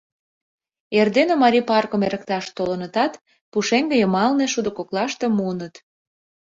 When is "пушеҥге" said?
3.51-3.95